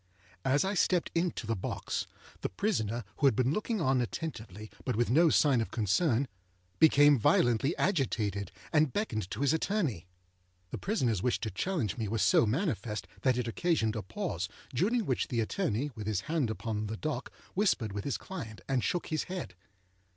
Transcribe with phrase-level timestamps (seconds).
[0.43, 2.07] As I stepped into the box,
[2.41, 6.27] the prisoner, who had been looking on attentively, but with no sign of concern,
[6.79, 10.07] became violently agitated, and beckoned to his attorney.
[10.71, 15.05] The prisonerâs wish to challenge me was so manifest, that it occasioned a pause, during
[15.05, 19.09] which the attorney, with his hand upon the dock, whispered with his client, and shook
[19.09, 19.53] his head.